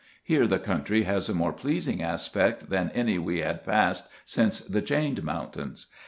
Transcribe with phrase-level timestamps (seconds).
[0.23, 4.81] Here the country has a more pleasing aspect than any we had passed since the
[4.81, 5.85] Chained Mountains.